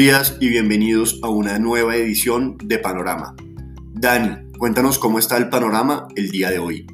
Días 0.00 0.38
y 0.40 0.48
bienvenidos 0.48 1.20
a 1.22 1.28
una 1.28 1.58
nueva 1.58 1.94
edición 1.94 2.56
de 2.56 2.78
Panorama. 2.78 3.36
Dani, 3.92 4.50
cuéntanos 4.56 4.98
cómo 4.98 5.18
está 5.18 5.36
el 5.36 5.50
panorama 5.50 6.08
el 6.16 6.30
día 6.30 6.48
de 6.48 6.58
hoy. 6.58 6.86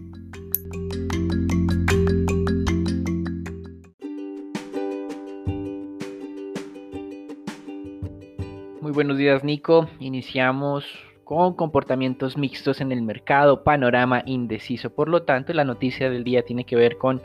Muy 8.80 8.90
buenos 8.90 9.16
días 9.16 9.44
Nico, 9.44 9.88
iniciamos 10.00 10.85
con 11.22 11.54
comportamientos 11.54 12.36
mixtos 12.36 12.80
en 12.80 12.91
el 12.91 13.02
mercado, 13.02 13.63
panorama 13.63 14.25
indeciso, 14.27 14.91
por 14.91 15.08
lo 15.08 15.22
tanto 15.22 15.52
la 15.52 15.63
noticia 15.63 16.11
del 16.11 16.25
día 16.25 16.44
tiene 16.44 16.64
que 16.64 16.75
ver 16.75 16.99
con 16.99 17.22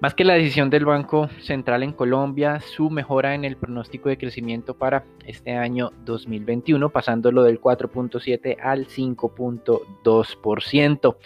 más 0.00 0.14
que 0.14 0.24
la 0.24 0.34
decisión 0.34 0.70
del 0.70 0.84
Banco 0.84 1.28
Central 1.40 1.82
en 1.82 1.92
Colombia, 1.92 2.60
su 2.60 2.90
mejora 2.90 3.34
en 3.34 3.44
el 3.44 3.56
pronóstico 3.56 4.08
de 4.08 4.18
crecimiento 4.18 4.76
para 4.76 5.04
este 5.24 5.52
año 5.52 5.90
2021, 6.04 6.90
pasándolo 6.90 7.42
del 7.42 7.60
4.7 7.60 8.58
al 8.60 8.86
5.2%. 8.86 11.16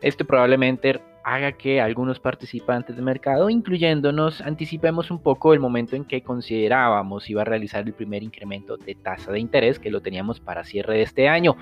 Este 0.00 0.24
probablemente 0.24 1.00
haga 1.24 1.52
que 1.52 1.80
algunos 1.80 2.20
participantes 2.20 2.96
del 2.96 3.04
mercado, 3.04 3.50
incluyéndonos, 3.50 4.40
anticipemos 4.40 5.10
un 5.10 5.22
poco 5.22 5.52
el 5.52 5.60
momento 5.60 5.96
en 5.96 6.04
que 6.04 6.22
considerábamos 6.22 7.28
iba 7.30 7.42
a 7.42 7.44
realizar 7.44 7.86
el 7.86 7.92
primer 7.92 8.22
incremento 8.22 8.76
de 8.76 8.94
tasa 8.94 9.32
de 9.32 9.38
interés 9.38 9.78
que 9.78 9.90
lo 9.90 10.00
teníamos 10.00 10.40
para 10.40 10.64
cierre 10.64 10.96
de 10.96 11.02
este 11.02 11.28
año. 11.28 11.56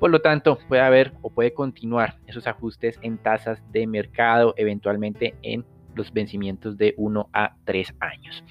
Por 0.00 0.10
lo 0.10 0.20
tanto, 0.20 0.58
puede 0.68 0.82
haber 0.82 1.12
o 1.22 1.30
puede 1.30 1.54
continuar 1.54 2.18
esos 2.26 2.46
ajustes 2.46 2.98
en 3.02 3.18
tasas 3.18 3.62
de 3.70 3.86
mercado, 3.86 4.54
eventualmente 4.56 5.34
en 5.42 5.64
los 5.96 6.12
vencimientos 6.12 6.76
de 6.76 6.94
1 6.96 7.28
a 7.32 7.56
3 7.64 7.94
años. 8.00 8.44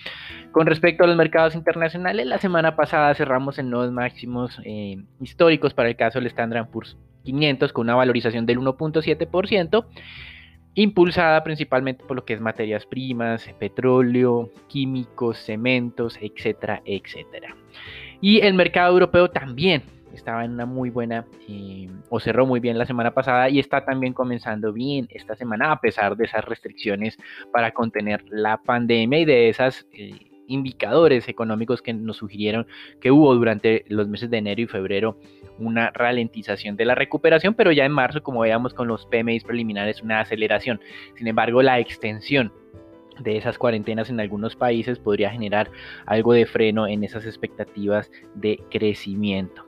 Con 0.52 0.68
respecto 0.68 1.04
a 1.04 1.08
los 1.08 1.16
mercados 1.16 1.56
internacionales, 1.56 2.26
la 2.26 2.38
semana 2.38 2.76
pasada 2.76 3.14
cerramos 3.16 3.60
en 3.60 3.70
nuevos 3.70 3.92
máximos 3.92 4.60
eh, 4.66 4.98
históricos 5.20 5.74
para 5.74 5.90
el 5.90 5.96
caso 5.96 6.20
del 6.20 6.28
Standard 6.28 6.70
Poor's 6.70 6.98
500 7.24 7.74
con 7.74 7.86
una 7.86 7.96
valorización 7.96 8.46
del 8.46 8.60
1.7%, 8.60 9.86
impulsada 10.76 11.44
principalmente 11.44 12.04
por 12.04 12.16
lo 12.16 12.26
que 12.26 12.34
es 12.34 12.42
materias 12.42 12.86
primas, 12.86 13.48
petróleo, 13.60 14.52
químicos, 14.68 15.38
cementos, 15.38 16.18
etcétera, 16.22 16.82
etcétera. 16.86 17.56
Y 18.22 18.42
el 18.42 18.54
mercado 18.54 18.94
europeo 18.94 19.30
también 19.30 19.84
estaba 20.14 20.46
en 20.46 20.52
una 20.52 20.66
muy 20.66 20.90
buena, 20.90 21.26
eh, 21.48 21.88
o 22.10 22.20
cerró 22.20 22.46
muy 22.46 22.60
bien 22.60 22.78
la 22.78 22.86
semana 22.86 23.14
pasada 23.14 23.50
y 23.50 23.60
está 23.60 23.84
también 23.86 24.14
comenzando 24.14 24.72
bien 24.72 25.08
esta 25.10 25.36
semana 25.36 25.72
a 25.72 25.80
pesar 25.80 26.16
de 26.16 26.26
esas 26.26 26.46
restricciones 26.46 27.18
para 27.52 27.72
contener 27.72 28.24
la 28.30 28.58
pandemia 28.58 29.20
y 29.20 29.26
de 29.26 29.50
esas... 29.50 29.88
Eh, 29.94 30.30
indicadores 30.46 31.28
económicos 31.30 31.82
que 31.82 31.94
nos 31.94 32.18
sugirieron 32.18 32.68
que 33.00 33.12
hubo 33.12 33.34
durante 33.34 33.86
los 33.88 34.08
meses 34.08 34.30
de 34.30 34.38
enero 34.38 34.62
y 34.62 34.68
febrero 34.68 35.18
una 35.58 35.92
ralentización 35.92 36.76
de 36.76 36.86
la 36.86 36.96
recuperación, 36.96 37.54
pero 37.54 37.72
ya 37.72 37.86
en 37.86 37.92
marzo, 37.92 38.24
como 38.24 38.42
veíamos 38.42 38.74
con 38.74 38.88
los 38.88 39.06
PMI 39.06 39.40
preliminares, 39.40 40.02
una 40.02 40.20
aceleración. 40.20 40.82
Sin 41.16 41.28
embargo, 41.28 41.62
la 41.62 41.80
extensión 41.80 42.52
de 43.20 43.38
esas 43.38 43.58
cuarentenas 43.58 44.10
en 44.10 44.20
algunos 44.20 44.56
países 44.56 44.98
podría 44.98 45.30
generar 45.30 45.70
algo 46.06 46.34
de 46.34 46.46
freno 46.46 46.88
en 46.88 47.04
esas 47.04 47.26
expectativas 47.26 48.12
de 48.36 48.60
crecimiento. 48.72 49.64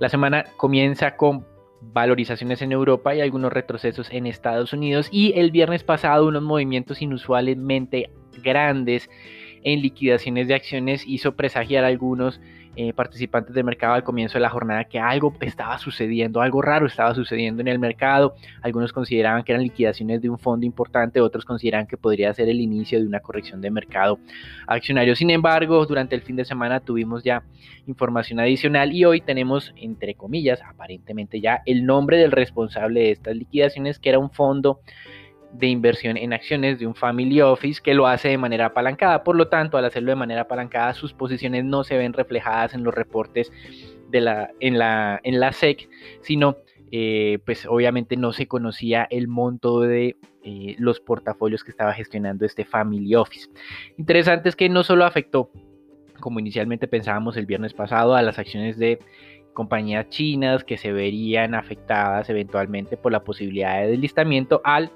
La 0.00 0.08
semana 0.08 0.46
comienza 0.56 1.14
con 1.16 1.46
valorizaciones 1.82 2.62
en 2.62 2.72
Europa 2.72 3.14
y 3.14 3.20
algunos 3.20 3.52
retrocesos 3.52 4.08
en 4.10 4.26
Estados 4.26 4.72
Unidos. 4.72 5.08
Y 5.12 5.38
el 5.38 5.50
viernes 5.50 5.84
pasado 5.84 6.26
unos 6.26 6.42
movimientos 6.42 7.02
inusualmente 7.02 8.10
grandes 8.42 9.10
en 9.62 9.82
liquidaciones 9.82 10.48
de 10.48 10.54
acciones 10.54 11.06
hizo 11.06 11.36
presagiar 11.36 11.84
algunos 11.84 12.40
eh, 12.76 12.92
participantes 12.92 13.54
del 13.54 13.64
mercado 13.64 13.94
al 13.94 14.04
comienzo 14.04 14.34
de 14.34 14.42
la 14.42 14.48
jornada 14.48 14.84
que 14.84 14.98
algo 14.98 15.34
estaba 15.40 15.76
sucediendo, 15.78 16.40
algo 16.40 16.62
raro 16.62 16.86
estaba 16.86 17.14
sucediendo 17.14 17.60
en 17.62 17.68
el 17.68 17.78
mercado. 17.78 18.34
Algunos 18.62 18.92
consideraban 18.92 19.42
que 19.42 19.52
eran 19.52 19.62
liquidaciones 19.62 20.22
de 20.22 20.30
un 20.30 20.38
fondo 20.38 20.64
importante, 20.64 21.20
otros 21.20 21.44
consideraban 21.44 21.86
que 21.86 21.96
podría 21.96 22.32
ser 22.32 22.48
el 22.48 22.60
inicio 22.60 23.00
de 23.00 23.06
una 23.06 23.20
corrección 23.20 23.60
de 23.60 23.70
mercado 23.70 24.20
accionario. 24.66 25.16
Sin 25.16 25.30
embargo, 25.30 25.84
durante 25.84 26.14
el 26.14 26.22
fin 26.22 26.36
de 26.36 26.44
semana 26.44 26.80
tuvimos 26.80 27.24
ya 27.24 27.42
información 27.86 28.38
adicional 28.38 28.92
y 28.92 29.04
hoy 29.04 29.20
tenemos, 29.20 29.72
entre 29.76 30.14
comillas, 30.14 30.62
aparentemente 30.62 31.40
ya 31.40 31.62
el 31.66 31.84
nombre 31.84 32.18
del 32.18 32.30
responsable 32.30 33.00
de 33.00 33.10
estas 33.10 33.36
liquidaciones, 33.36 33.98
que 33.98 34.10
era 34.10 34.18
un 34.18 34.30
fondo 34.30 34.80
de 35.52 35.66
inversión 35.66 36.16
en 36.16 36.32
acciones 36.32 36.78
de 36.78 36.86
un 36.86 36.94
family 36.94 37.40
office 37.40 37.80
que 37.82 37.94
lo 37.94 38.06
hace 38.06 38.28
de 38.28 38.38
manera 38.38 38.66
apalancada. 38.66 39.24
Por 39.24 39.36
lo 39.36 39.48
tanto, 39.48 39.76
al 39.76 39.84
hacerlo 39.84 40.10
de 40.10 40.16
manera 40.16 40.42
apalancada, 40.42 40.94
sus 40.94 41.12
posiciones 41.12 41.64
no 41.64 41.84
se 41.84 41.96
ven 41.96 42.12
reflejadas 42.12 42.74
en 42.74 42.84
los 42.84 42.94
reportes 42.94 43.52
de 44.10 44.20
la, 44.20 44.50
en, 44.60 44.78
la, 44.78 45.20
en 45.22 45.40
la 45.40 45.52
SEC, 45.52 45.88
sino 46.22 46.56
eh, 46.92 47.38
pues 47.44 47.66
obviamente 47.66 48.16
no 48.16 48.32
se 48.32 48.48
conocía 48.48 49.06
el 49.10 49.28
monto 49.28 49.80
de 49.80 50.16
eh, 50.42 50.74
los 50.78 51.00
portafolios 51.00 51.62
que 51.62 51.70
estaba 51.70 51.92
gestionando 51.92 52.44
este 52.44 52.64
family 52.64 53.14
office. 53.14 53.48
Interesante 53.96 54.48
es 54.48 54.56
que 54.56 54.68
no 54.68 54.82
solo 54.82 55.04
afectó, 55.04 55.50
como 56.20 56.40
inicialmente 56.40 56.88
pensábamos 56.88 57.36
el 57.36 57.46
viernes 57.46 57.74
pasado, 57.74 58.14
a 58.14 58.22
las 58.22 58.38
acciones 58.38 58.78
de 58.78 58.98
compañías 59.52 60.08
chinas 60.08 60.64
que 60.64 60.78
se 60.78 60.92
verían 60.92 61.54
afectadas 61.54 62.30
eventualmente 62.30 62.96
por 62.96 63.12
la 63.12 63.24
posibilidad 63.24 63.80
de 63.80 63.88
deslistamiento 63.88 64.60
al 64.64 64.90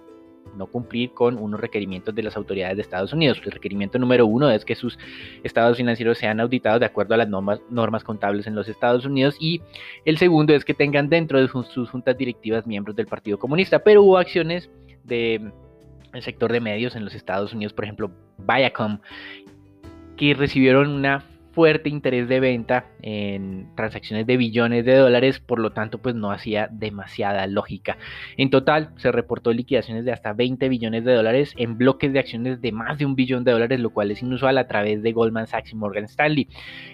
no 0.57 0.67
cumplir 0.67 1.13
con 1.13 1.39
unos 1.39 1.61
requerimientos 1.61 2.15
de 2.15 2.23
las 2.23 2.37
autoridades 2.37 2.77
de 2.77 2.83
Estados 2.83 3.13
Unidos. 3.13 3.41
El 3.45 3.53
requerimiento 3.53 3.99
número 3.99 4.27
uno 4.27 4.51
es 4.51 4.65
que 4.65 4.75
sus 4.75 4.99
estados 5.43 5.77
financieros 5.77 6.19
sean 6.19 6.41
auditados 6.41 6.81
de 6.81 6.87
acuerdo 6.87 7.15
a 7.15 7.19
las 7.19 7.29
normas, 7.29 7.61
normas 7.71 8.05
contables 8.05 8.47
en 8.47 8.55
los 8.55 8.69
Estados 8.69 9.05
Unidos 9.05 9.37
y 9.41 9.63
el 10.05 10.19
segundo 10.19 10.55
es 10.55 10.65
que 10.65 10.75
tengan 10.75 11.09
dentro 11.09 11.41
de 11.41 11.49
sus 11.49 11.91
juntas 11.91 12.17
directivas 12.17 12.67
miembros 12.67 12.97
del 12.97 13.07
Partido 13.07 13.39
Comunista. 13.39 13.79
Pero 13.81 14.03
hubo 14.03 14.19
acciones 14.19 14.71
del 15.05 15.53
sector 16.21 16.53
de 16.53 16.61
medios 16.61 16.97
en 16.97 17.05
los 17.05 17.15
Estados 17.15 17.53
Unidos, 17.53 17.73
por 17.73 17.85
ejemplo, 17.85 18.11
Viacom, 18.39 18.99
que 20.17 20.35
recibieron 20.35 20.89
una 20.89 21.25
fuerte 21.55 21.89
interés 21.89 22.29
de 22.29 22.41
venta 22.41 22.87
en 23.01 23.69
transacciones 23.77 24.27
de 24.27 24.37
billones 24.37 24.85
de 24.85 24.97
dólares, 24.97 25.39
por 25.39 25.61
lo 25.61 25.73
tanto 25.73 25.99
pues 25.99 26.15
no 26.15 26.33
hacía 26.33 26.69
demasiada 26.71 27.47
lógica. 27.47 27.97
En 28.37 28.51
total 28.51 28.91
se 28.97 29.13
reportó 29.13 29.53
liquidaciones 29.53 30.05
de 30.05 30.13
hasta 30.13 30.33
20 30.33 30.69
billones 30.69 31.05
de 31.05 31.15
dólares 31.15 31.55
en 31.57 31.79
bloques 31.79 32.13
de 32.13 32.19
acciones 32.19 32.61
de 32.61 32.73
más 32.73 32.99
de 32.99 33.07
un 33.07 33.15
billón 33.15 33.45
de 33.45 33.53
dólares, 33.53 33.79
lo 33.81 33.91
cual 33.91 34.11
es 34.11 34.23
inusual 34.23 34.59
a 34.59 34.67
través 34.67 35.03
de 35.03 35.13
Goldman 35.13 35.47
Sachs 35.47 35.73
y 35.73 35.77
Morgan 35.77 36.05
Stanley. 36.05 36.49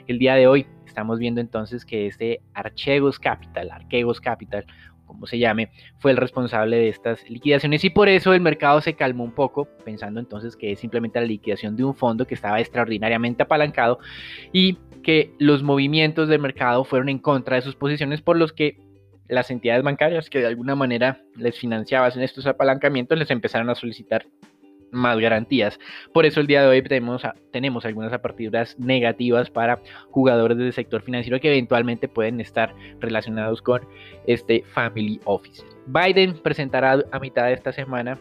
El 0.07 0.19
día 0.19 0.35
de 0.35 0.47
hoy 0.47 0.67
estamos 0.87 1.19
viendo 1.19 1.41
entonces 1.41 1.85
que 1.85 2.07
este 2.07 2.41
Archegos 2.53 3.19
Capital, 3.19 3.71
Archegos 3.71 4.21
Capital, 4.21 4.67
como 5.11 5.27
se 5.27 5.39
llame, 5.39 5.71
fue 5.99 6.13
el 6.13 6.17
responsable 6.17 6.77
de 6.77 6.89
estas 6.89 7.29
liquidaciones. 7.29 7.85
Y 7.85 7.91
por 7.91 8.09
eso 8.09 8.33
el 8.33 8.41
mercado 8.41 8.81
se 8.81 8.95
calmó 8.95 9.25
un 9.25 9.33
poco, 9.33 9.69
pensando 9.85 10.21
entonces 10.21 10.57
que 10.57 10.73
es 10.73 10.79
simplemente 10.79 11.21
la 11.21 11.27
liquidación 11.27 11.77
de 11.77 11.85
un 11.85 11.95
fondo 11.95 12.27
que 12.27 12.35
estaba 12.35 12.61
extraordinariamente 12.61 13.43
apalancado 13.43 13.99
y 14.53 14.79
que 15.03 15.33
los 15.39 15.63
movimientos 15.63 16.29
del 16.29 16.41
mercado 16.41 16.85
fueron 16.85 17.09
en 17.09 17.19
contra 17.19 17.57
de 17.57 17.63
sus 17.63 17.75
posiciones 17.75 18.21
por 18.21 18.37
los 18.37 18.53
que 18.53 18.79
las 19.29 19.51
entidades 19.51 19.83
bancarias 19.83 20.31
que 20.31 20.41
de 20.41 20.47
alguna 20.47 20.75
manera 20.75 21.23
les 21.37 21.59
financiaban 21.59 22.21
estos 22.21 22.47
apalancamientos 22.47 23.19
les 23.19 23.31
empezaron 23.31 23.71
a 23.71 23.75
solicitar 23.75 24.27
más 24.93 25.19
garantías. 25.19 25.79
Por 26.13 26.27
eso 26.27 26.41
el 26.41 26.47
día 26.47 26.63
de 26.63 26.69
hoy 26.69 26.83
tenemos, 26.83 27.23
tenemos 27.51 27.85
algunas 27.85 28.13
aperturas 28.13 28.79
negativas 28.79 29.51
para 29.51 29.81
jugadores 30.11 30.59
del 30.59 30.73
sector 30.73 31.03
financiero 31.03 31.41
que 31.41 31.49
eventualmente 31.49 32.09
pueden 32.09 32.41
estar 32.41 32.75
relacionados 33.01 33.63
con 33.63 33.83
este 34.27 34.65
Family 34.73 35.21
Office. 35.25 35.63
Biden 35.87 36.35
presentará 36.35 37.03
a 37.11 37.19
mitad 37.19 37.47
de 37.47 37.55
esta 37.55 37.73
semana 37.73 38.19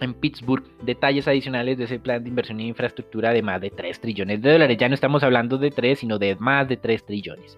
en 0.00 0.14
Pittsburgh 0.14 0.64
detalles 0.82 1.28
adicionales 1.28 1.78
de 1.78 1.84
ese 1.84 1.98
plan 1.98 2.22
de 2.22 2.28
inversión 2.28 2.60
en 2.60 2.66
infraestructura 2.66 3.32
de 3.32 3.42
más 3.42 3.60
de 3.60 3.70
3 3.70 4.00
trillones 4.00 4.42
de 4.42 4.52
dólares. 4.52 4.76
Ya 4.78 4.88
no 4.88 4.94
estamos 4.94 5.22
hablando 5.22 5.58
de 5.58 5.70
3, 5.70 5.98
sino 5.98 6.18
de 6.18 6.34
más 6.36 6.68
de 6.68 6.76
3 6.76 7.06
trillones 7.06 7.56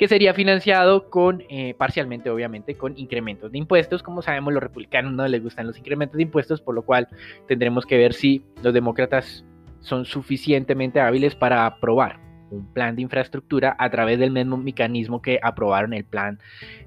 que 0.00 0.08
sería 0.08 0.32
financiado 0.32 1.10
con, 1.10 1.42
eh, 1.50 1.74
parcialmente 1.76 2.30
obviamente, 2.30 2.74
con 2.74 2.96
incrementos 2.96 3.52
de 3.52 3.58
impuestos. 3.58 4.02
Como 4.02 4.22
sabemos, 4.22 4.54
los 4.54 4.62
republicanos 4.62 5.12
no 5.12 5.28
les 5.28 5.42
gustan 5.42 5.66
los 5.66 5.76
incrementos 5.76 6.16
de 6.16 6.22
impuestos, 6.22 6.62
por 6.62 6.74
lo 6.74 6.80
cual 6.80 7.06
tendremos 7.46 7.84
que 7.84 7.98
ver 7.98 8.14
si 8.14 8.42
los 8.62 8.72
demócratas 8.72 9.44
son 9.80 10.06
suficientemente 10.06 11.00
hábiles 11.00 11.34
para 11.34 11.66
aprobar 11.66 12.18
un 12.50 12.72
plan 12.72 12.96
de 12.96 13.02
infraestructura 13.02 13.76
a 13.78 13.90
través 13.90 14.18
del 14.18 14.30
mismo 14.30 14.56
mecanismo 14.56 15.20
que 15.20 15.38
aprobaron 15.42 15.92
el 15.92 16.04
plan 16.04 16.38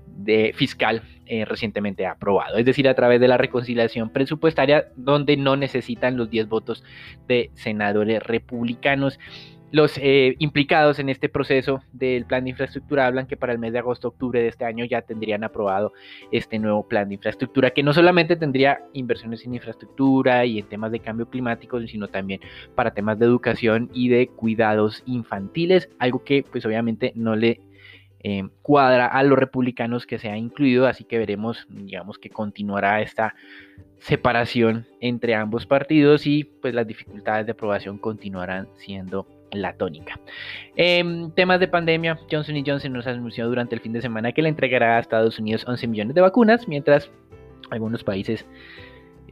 de 0.08 0.52
fiscal 0.56 1.04
eh, 1.28 1.46
recientemente 1.46 2.08
aprobado, 2.08 2.58
es 2.58 2.66
decir, 2.66 2.88
a 2.88 2.96
través 2.96 3.20
de 3.22 3.28
la 3.28 3.38
reconciliación 3.38 4.10
presupuestaria 4.10 4.88
donde 4.96 5.38
no 5.38 5.56
necesitan 5.56 6.18
los 6.18 6.32
10 6.32 6.50
votos 6.50 6.84
de 7.28 7.52
senadores 7.54 8.24
republicanos 8.24 9.20
los 9.74 9.98
eh, 9.98 10.36
implicados 10.38 11.00
en 11.00 11.10
este 11.10 11.30
proceso 11.30 11.82
del 11.94 12.26
plan 12.26 12.44
de 12.44 12.52
infraestructura 12.52 13.08
hablan 13.08 13.26
que 13.26 13.38
para 13.38 13.54
el 13.54 13.58
mes 13.58 13.74
de 13.74 13.80
agosto-octubre 13.80 14.40
de 14.40 14.50
este 14.50 14.66
año 14.66 14.86
ya 14.86 15.02
tendrían 15.02 15.44
aprobado 15.44 15.94
este 16.32 16.60
nuevo 16.60 16.88
plan 16.88 17.10
de 17.10 17.16
infraestructura, 17.16 17.72
que 17.72 17.82
no 17.82 17.92
solamente 17.92 18.36
tendría 18.36 18.84
inversiones 18.94 19.44
en 19.44 19.56
infraestructura 19.56 20.46
y 20.46 20.60
en 20.60 20.70
temas 20.70 20.92
de 20.92 21.00
cambio 21.00 21.28
climático, 21.28 21.82
sino 21.88 22.08
también 22.08 22.40
para 22.76 22.94
temas 22.94 23.18
de 23.18 23.26
educación 23.26 23.90
y 23.96 24.10
de 24.10 24.28
cuidados 24.28 25.02
infantiles, 25.08 25.90
algo 25.98 26.24
que 26.24 26.46
pues 26.52 26.64
obviamente 26.68 27.12
no 27.16 27.36
le 27.36 27.60
eh, 28.20 28.48
cuadra 28.62 29.08
a 29.08 29.24
los 29.24 29.40
republicanos 29.40 30.06
que 30.06 30.20
se 30.20 30.30
ha 30.30 30.38
incluido, 30.38 30.86
así 30.86 31.04
que 31.04 31.18
veremos, 31.18 31.66
digamos 31.68 32.20
que 32.20 32.30
continuará 32.30 33.02
esta 33.02 33.34
separación 33.98 34.86
entre 35.02 35.34
ambos 35.34 35.66
partidos 35.66 36.28
y 36.28 36.44
pues 36.44 36.76
las 36.76 36.86
dificultades 36.86 37.48
de 37.48 37.54
aprobación 37.54 37.98
continuarán 37.98 38.68
siendo 38.76 39.26
la 39.54 39.74
tónica. 39.74 40.20
En 40.76 41.32
temas 41.32 41.60
de 41.60 41.68
pandemia, 41.68 42.20
Johnson 42.32 42.64
Johnson 42.66 42.94
nos 42.94 43.08
anunció 43.08 43.48
durante 43.48 43.76
el 43.76 43.82
fin 43.82 43.94
de 43.94 44.02
semana 44.02 44.32
que 44.32 44.42
le 44.42 44.50
entregará 44.50 44.98
a 44.98 45.00
Estados 45.00 45.40
Unidos 45.40 45.66
11 45.68 45.88
millones 45.88 46.16
de 46.16 46.22
vacunas, 46.22 46.68
mientras 46.68 47.10
algunos 47.70 48.04
países 48.04 48.46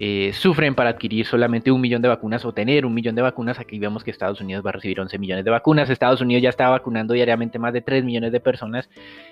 eh, 0.04 0.32
sufren 0.34 0.74
para 0.74 0.90
adquirir 0.90 1.28
solamente 1.28 1.72
un 1.72 1.80
millón 1.80 2.02
de 2.02 2.08
vacunas 2.08 2.44
o 2.44 2.54
tener 2.54 2.88
un 2.88 2.94
millón 2.96 3.14
de 3.14 3.22
vacunas. 3.22 3.60
Aquí 3.60 3.78
vemos 3.78 4.04
que 4.04 4.10
Estados 4.10 4.42
Unidos 4.42 4.66
va 4.66 4.70
a 4.70 4.74
recibir 4.74 5.00
11 5.00 5.20
millones 5.20 5.46
de 5.46 5.52
vacunas. 5.52 5.92
Estados 5.92 6.22
Unidos 6.22 6.42
ya 6.42 6.50
está 6.50 6.70
vacunando 6.70 7.14
diariamente 7.14 7.60
más 7.60 7.72
de 7.72 7.82
3 7.82 8.04
millones 8.04 8.32
de 8.32 8.40
personas 8.40 8.90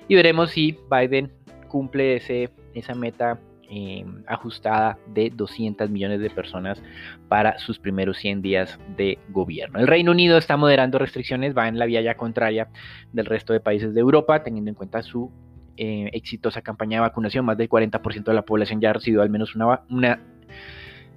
y 0.07 0.13
veremos 0.13 0.51
si 0.51 0.77
Biden 0.91 1.31
cumple 1.69 2.17
ese, 2.17 2.49
esa 2.75 2.93
meta 2.93 3.39
eh, 3.69 4.05
ajustada 4.27 4.97
de 5.13 5.29
200 5.29 5.89
millones 5.89 6.19
de 6.19 6.29
personas 6.29 6.81
para 7.27 7.59
sus 7.59 7.79
primeros 7.79 8.17
100 8.17 8.41
días 8.41 8.79
de 8.97 9.19
gobierno. 9.29 9.79
El 9.79 9.87
Reino 9.87 10.11
Unido 10.11 10.37
está 10.37 10.57
moderando 10.57 10.97
restricciones, 10.97 11.55
va 11.55 11.67
en 11.67 11.77
la 11.77 11.85
vía 11.85 12.01
ya 12.01 12.15
contraria 12.15 12.69
del 13.13 13.25
resto 13.25 13.53
de 13.53 13.59
países 13.59 13.93
de 13.93 13.99
Europa, 13.99 14.43
teniendo 14.43 14.69
en 14.69 14.75
cuenta 14.75 15.01
su 15.01 15.31
eh, 15.77 16.09
exitosa 16.13 16.61
campaña 16.61 16.97
de 16.97 17.01
vacunación. 17.01 17.45
Más 17.45 17.57
del 17.57 17.69
40% 17.69 18.23
de 18.23 18.33
la 18.33 18.41
población 18.41 18.81
ya 18.81 18.89
ha 18.89 18.93
recibido 18.93 19.21
al 19.21 19.29
menos 19.29 19.55
una, 19.55 19.81
una 19.89 20.19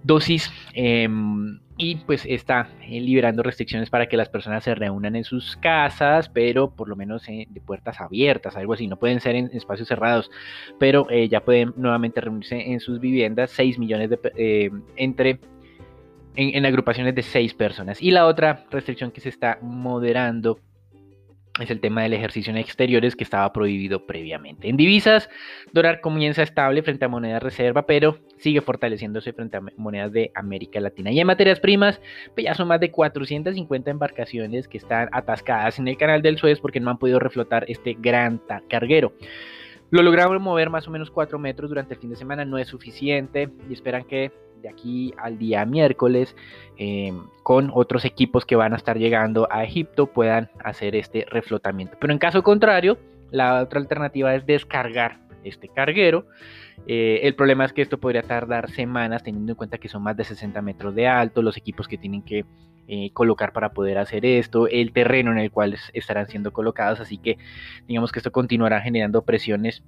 dosis 0.02 0.52
em, 0.74 1.58
y 1.76 1.96
pues 1.96 2.24
está 2.26 2.68
eh, 2.82 3.00
liberando 3.00 3.42
restricciones 3.42 3.90
para 3.90 4.06
que 4.06 4.16
las 4.16 4.28
personas 4.28 4.64
se 4.64 4.74
reúnan 4.74 5.16
en 5.16 5.24
sus 5.24 5.56
casas, 5.56 6.28
pero 6.28 6.70
por 6.70 6.88
lo 6.88 6.96
menos 6.96 7.28
eh, 7.28 7.46
de 7.48 7.60
puertas 7.60 8.00
abiertas, 8.00 8.56
algo 8.56 8.74
así, 8.74 8.86
no 8.86 8.98
pueden 8.98 9.20
ser 9.20 9.34
en 9.34 9.50
espacios 9.52 9.88
cerrados, 9.88 10.30
pero 10.78 11.08
eh, 11.10 11.28
ya 11.28 11.44
pueden 11.44 11.72
nuevamente 11.76 12.20
reunirse 12.20 12.70
en 12.70 12.80
sus 12.80 13.00
viviendas, 13.00 13.50
6 13.50 13.78
millones 13.78 14.10
de 14.10 14.72
entre 14.96 15.40
en, 16.36 16.66
agrupaciones 16.66 17.14
de 17.14 17.22
6 17.22 17.54
personas. 17.54 18.02
Y 18.02 18.10
la 18.10 18.26
otra 18.26 18.64
restricción 18.70 19.10
que 19.10 19.20
se 19.20 19.28
está 19.28 19.58
moderando 19.62 20.58
es 21.62 21.70
el 21.70 21.80
tema 21.80 22.02
del 22.02 22.12
ejercicio 22.12 22.50
en 22.50 22.56
exteriores 22.56 23.16
que 23.16 23.24
estaba 23.24 23.52
prohibido 23.52 24.06
previamente. 24.06 24.68
En 24.68 24.76
divisas, 24.76 25.28
dólar 25.72 26.00
comienza 26.00 26.42
estable 26.42 26.82
frente 26.82 27.04
a 27.04 27.08
monedas 27.08 27.42
reserva, 27.42 27.86
pero 27.86 28.18
sigue 28.38 28.60
fortaleciéndose 28.60 29.32
frente 29.32 29.56
a 29.56 29.62
monedas 29.76 30.12
de 30.12 30.30
América 30.34 30.80
Latina. 30.80 31.10
Y 31.10 31.20
en 31.20 31.26
materias 31.26 31.60
primas, 31.60 32.00
pues 32.34 32.44
ya 32.44 32.54
son 32.54 32.68
más 32.68 32.80
de 32.80 32.90
450 32.90 33.90
embarcaciones 33.90 34.68
que 34.68 34.78
están 34.78 35.08
atascadas 35.12 35.78
en 35.78 35.88
el 35.88 35.96
canal 35.96 36.22
del 36.22 36.38
Suez 36.38 36.60
porque 36.60 36.80
no 36.80 36.90
han 36.90 36.98
podido 36.98 37.18
reflotar 37.18 37.64
este 37.68 37.96
gran 37.98 38.40
carguero. 38.68 39.12
Lo 39.92 40.02
lograron 40.02 40.40
mover 40.40 40.70
más 40.70 40.88
o 40.88 40.90
menos 40.90 41.10
4 41.10 41.38
metros 41.38 41.68
durante 41.68 41.92
el 41.92 42.00
fin 42.00 42.08
de 42.08 42.16
semana, 42.16 42.46
no 42.46 42.56
es 42.56 42.66
suficiente 42.66 43.50
y 43.68 43.74
esperan 43.74 44.04
que 44.04 44.32
de 44.62 44.70
aquí 44.70 45.12
al 45.18 45.36
día 45.36 45.66
miércoles 45.66 46.34
em, 46.78 47.26
con 47.42 47.70
otros 47.74 48.06
equipos 48.06 48.46
que 48.46 48.56
van 48.56 48.72
a 48.72 48.76
estar 48.76 48.96
llegando 48.96 49.46
a 49.50 49.64
Egipto 49.64 50.06
puedan 50.06 50.50
hacer 50.64 50.96
este 50.96 51.26
reflotamiento. 51.28 51.98
Pero 52.00 52.10
en 52.10 52.18
caso 52.18 52.42
contrario, 52.42 52.96
la 53.30 53.60
otra 53.60 53.80
alternativa 53.80 54.34
es 54.34 54.46
descargar 54.46 55.21
este 55.44 55.68
carguero. 55.68 56.26
Eh, 56.86 57.20
el 57.22 57.34
problema 57.34 57.64
es 57.64 57.72
que 57.72 57.82
esto 57.82 57.98
podría 57.98 58.22
tardar 58.22 58.70
semanas 58.70 59.22
teniendo 59.22 59.52
en 59.52 59.56
cuenta 59.56 59.78
que 59.78 59.88
son 59.88 60.02
más 60.02 60.16
de 60.16 60.24
60 60.24 60.60
metros 60.62 60.94
de 60.94 61.06
alto, 61.06 61.42
los 61.42 61.56
equipos 61.56 61.88
que 61.88 61.98
tienen 61.98 62.22
que 62.22 62.44
eh, 62.88 63.10
colocar 63.12 63.52
para 63.52 63.70
poder 63.70 63.98
hacer 63.98 64.26
esto, 64.26 64.66
el 64.66 64.92
terreno 64.92 65.30
en 65.32 65.38
el 65.38 65.50
cual 65.50 65.78
estarán 65.92 66.26
siendo 66.28 66.52
colocados, 66.52 67.00
así 67.00 67.16
que 67.16 67.38
digamos 67.86 68.10
que 68.10 68.18
esto 68.18 68.32
continuará 68.32 68.80
generando 68.80 69.22
presiones 69.22 69.84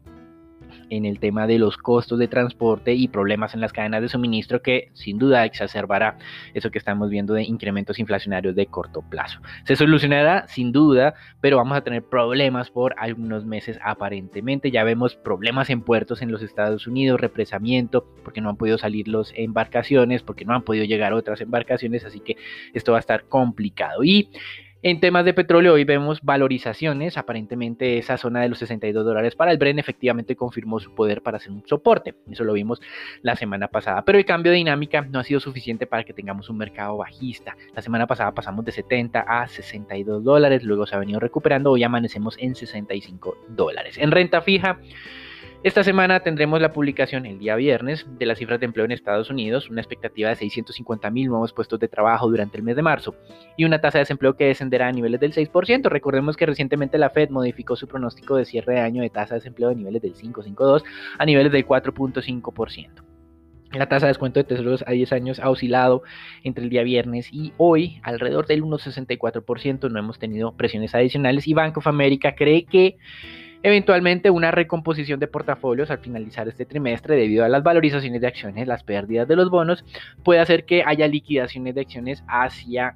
en 0.90 1.04
el 1.04 1.18
tema 1.18 1.46
de 1.46 1.58
los 1.58 1.76
costos 1.76 2.18
de 2.18 2.28
transporte 2.28 2.94
y 2.94 3.08
problemas 3.08 3.54
en 3.54 3.60
las 3.60 3.72
cadenas 3.72 4.02
de 4.02 4.08
suministro 4.08 4.62
que 4.62 4.90
sin 4.92 5.18
duda 5.18 5.44
exacerbará 5.44 6.18
eso 6.54 6.70
que 6.70 6.78
estamos 6.78 7.10
viendo 7.10 7.34
de 7.34 7.42
incrementos 7.42 7.98
inflacionarios 7.98 8.54
de 8.54 8.66
corto 8.66 9.02
plazo. 9.02 9.40
Se 9.64 9.76
solucionará 9.76 10.46
sin 10.48 10.72
duda, 10.72 11.14
pero 11.40 11.56
vamos 11.56 11.76
a 11.76 11.82
tener 11.82 12.02
problemas 12.02 12.70
por 12.70 12.94
algunos 12.98 13.44
meses 13.44 13.78
aparentemente. 13.84 14.70
Ya 14.70 14.84
vemos 14.84 15.16
problemas 15.16 15.70
en 15.70 15.82
puertos 15.82 16.22
en 16.22 16.30
los 16.30 16.42
Estados 16.42 16.86
Unidos, 16.86 17.20
represamiento, 17.20 18.06
porque 18.22 18.40
no 18.40 18.50
han 18.50 18.56
podido 18.56 18.78
salir 18.78 19.08
las 19.08 19.32
embarcaciones, 19.36 20.22
porque 20.22 20.44
no 20.44 20.54
han 20.54 20.62
podido 20.62 20.84
llegar 20.84 21.12
otras 21.12 21.40
embarcaciones, 21.40 22.04
así 22.04 22.20
que 22.20 22.36
esto 22.72 22.92
va 22.92 22.98
a 22.98 23.00
estar 23.00 23.24
complicado. 23.24 24.04
Y 24.04 24.30
en 24.84 25.00
temas 25.00 25.24
de 25.24 25.32
petróleo, 25.32 25.72
hoy 25.72 25.84
vemos 25.84 26.20
valorizaciones. 26.20 27.16
Aparentemente, 27.16 27.96
esa 27.96 28.18
zona 28.18 28.42
de 28.42 28.50
los 28.50 28.58
62 28.58 29.02
dólares 29.02 29.34
para 29.34 29.50
el 29.50 29.56
Bren 29.56 29.78
efectivamente 29.78 30.36
confirmó 30.36 30.78
su 30.78 30.94
poder 30.94 31.22
para 31.22 31.38
hacer 31.38 31.52
un 31.52 31.66
soporte. 31.66 32.14
Eso 32.30 32.44
lo 32.44 32.52
vimos 32.52 32.82
la 33.22 33.34
semana 33.34 33.68
pasada. 33.68 34.04
Pero 34.04 34.18
el 34.18 34.26
cambio 34.26 34.52
de 34.52 34.58
dinámica 34.58 35.00
no 35.00 35.20
ha 35.20 35.24
sido 35.24 35.40
suficiente 35.40 35.86
para 35.86 36.04
que 36.04 36.12
tengamos 36.12 36.50
un 36.50 36.58
mercado 36.58 36.98
bajista. 36.98 37.56
La 37.74 37.80
semana 37.80 38.06
pasada 38.06 38.32
pasamos 38.34 38.62
de 38.66 38.72
70 38.72 39.20
a 39.20 39.48
62 39.48 40.22
dólares. 40.22 40.62
Luego 40.64 40.84
se 40.84 40.94
ha 40.94 40.98
venido 40.98 41.18
recuperando. 41.18 41.70
Hoy 41.70 41.82
amanecemos 41.82 42.36
en 42.38 42.54
65 42.54 43.38
dólares. 43.48 43.96
En 43.96 44.10
renta 44.10 44.42
fija. 44.42 44.80
Esta 45.64 45.82
semana 45.82 46.20
tendremos 46.20 46.60
la 46.60 46.72
publicación 46.72 47.24
el 47.24 47.38
día 47.38 47.56
viernes 47.56 48.04
de 48.18 48.26
las 48.26 48.36
cifras 48.36 48.60
de 48.60 48.66
empleo 48.66 48.84
en 48.84 48.92
Estados 48.92 49.30
Unidos, 49.30 49.70
una 49.70 49.80
expectativa 49.80 50.28
de 50.28 50.36
650 50.36 51.10
mil 51.10 51.28
nuevos 51.28 51.54
puestos 51.54 51.80
de 51.80 51.88
trabajo 51.88 52.28
durante 52.28 52.58
el 52.58 52.62
mes 52.62 52.76
de 52.76 52.82
marzo 52.82 53.14
y 53.56 53.64
una 53.64 53.80
tasa 53.80 53.96
de 53.96 54.02
desempleo 54.02 54.36
que 54.36 54.44
descenderá 54.44 54.88
a 54.88 54.92
niveles 54.92 55.20
del 55.20 55.32
6%. 55.32 55.88
Recordemos 55.88 56.36
que 56.36 56.44
recientemente 56.44 56.98
la 56.98 57.08
Fed 57.08 57.30
modificó 57.30 57.76
su 57.76 57.88
pronóstico 57.88 58.36
de 58.36 58.44
cierre 58.44 58.74
de 58.74 58.80
año 58.80 59.00
de 59.00 59.08
tasa 59.08 59.36
de 59.36 59.40
desempleo 59.40 59.70
de 59.70 59.76
niveles 59.76 60.02
del 60.02 60.14
5.52 60.14 60.82
a 61.18 61.24
niveles 61.24 61.50
del 61.50 61.66
4.5%. 61.66 62.90
La 63.72 63.88
tasa 63.88 64.04
de 64.04 64.10
descuento 64.10 64.40
de 64.40 64.44
tesoros 64.44 64.84
a 64.86 64.90
10 64.90 65.12
años 65.14 65.40
ha 65.40 65.48
oscilado 65.48 66.02
entre 66.42 66.62
el 66.62 66.68
día 66.68 66.82
viernes 66.82 67.30
y 67.32 67.54
hoy 67.56 68.00
alrededor 68.02 68.46
del 68.46 68.62
1.64%. 68.64 69.90
No 69.90 69.98
hemos 69.98 70.18
tenido 70.18 70.54
presiones 70.58 70.94
adicionales 70.94 71.48
y 71.48 71.54
Bank 71.54 71.78
of 71.78 71.86
America 71.86 72.34
cree 72.34 72.66
que 72.66 72.98
Eventualmente 73.64 74.28
una 74.28 74.50
recomposición 74.50 75.18
de 75.18 75.26
portafolios 75.26 75.90
al 75.90 75.96
finalizar 75.96 76.46
este 76.46 76.66
trimestre 76.66 77.16
debido 77.16 77.46
a 77.46 77.48
las 77.48 77.62
valorizaciones 77.62 78.20
de 78.20 78.26
acciones, 78.26 78.68
las 78.68 78.82
pérdidas 78.82 79.26
de 79.26 79.36
los 79.36 79.48
bonos, 79.48 79.86
puede 80.22 80.40
hacer 80.40 80.66
que 80.66 80.84
haya 80.84 81.08
liquidaciones 81.08 81.74
de 81.74 81.80
acciones 81.80 82.22
hacia 82.28 82.94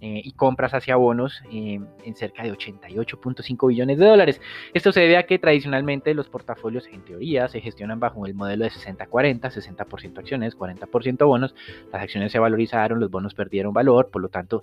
eh, 0.00 0.20
y 0.22 0.30
compras 0.32 0.72
hacia 0.72 0.94
bonos 0.94 1.42
eh, 1.50 1.80
en 2.04 2.14
cerca 2.14 2.44
de 2.44 2.52
88.5 2.52 3.66
billones 3.66 3.98
de 3.98 4.06
dólares. 4.06 4.40
Esto 4.72 4.92
se 4.92 5.00
debe 5.00 5.16
a 5.16 5.26
que 5.26 5.40
tradicionalmente 5.40 6.14
los 6.14 6.28
portafolios 6.28 6.86
en 6.86 7.04
teoría 7.04 7.48
se 7.48 7.60
gestionan 7.60 7.98
bajo 7.98 8.24
el 8.24 8.34
modelo 8.34 8.62
de 8.62 8.70
60-40, 8.70 9.40
60%, 9.40 10.18
acciones, 10.18 10.56
40% 10.56 11.26
bonos. 11.26 11.56
Las 11.92 12.02
acciones 12.02 12.30
se 12.30 12.38
valorizaron, 12.38 13.00
los 13.00 13.10
bonos 13.10 13.34
perdieron 13.34 13.74
valor, 13.74 14.10
por 14.12 14.22
lo 14.22 14.28
tanto 14.28 14.62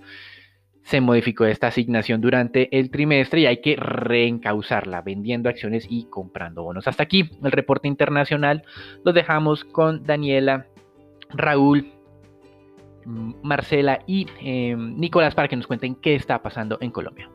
se 0.84 1.02
modificó 1.02 1.46
esta 1.46 1.68
asignación 1.68 2.22
durante 2.22 2.78
el 2.78 2.90
trimestre 2.90 3.42
y 3.42 3.46
hay 3.46 3.62
que 3.62 3.76
reencauzarla 3.76 5.02
vendiendo 5.02 5.50
acciones 5.50 5.86
y 5.90 6.06
comprando 6.06 6.64
bonos. 6.64 6.88
Hasta 6.88 7.04
aquí 7.04 7.30
el 7.44 7.52
reporte 7.52 7.88
internacional. 7.88 8.64
Lo 9.04 9.14
dejamos 9.14 9.64
con 9.64 10.04
Daniela, 10.04 10.68
Raúl, 11.30 11.92
Marcela 13.06 14.04
y 14.06 14.28
eh, 14.42 14.76
Nicolás 14.78 15.36
para 15.36 15.48
que 15.48 15.56
nos 15.56 15.68
cuenten 15.68 15.96
qué 15.96 16.16
está 16.16 16.42
pasando 16.42 16.78
en 16.82 16.92
Colombia. 16.92 17.30